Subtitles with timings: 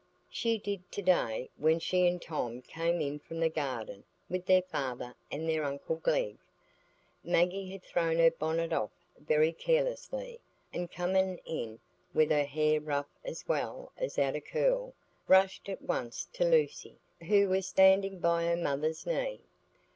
[0.31, 4.63] She did to day, when she and Tom came in from the garden with their
[4.63, 6.37] father and their uncle Glegg.
[7.23, 10.39] Maggie had thrown her bonnet off very carelessly,
[10.73, 11.79] and coming in
[12.15, 14.95] with her hair rough as well as out of curl,
[15.27, 16.97] rushed at once to Lucy,
[17.27, 19.41] who was standing by her mother's knee.